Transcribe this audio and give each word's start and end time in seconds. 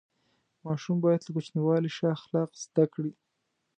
ماشوم 0.65 0.97
باید 1.03 1.21
له 1.25 1.31
کوچنیوالي 1.35 1.89
ښه 1.95 2.07
اخلاق 2.17 2.49
زده 2.63 2.85
کړي. 2.93 3.11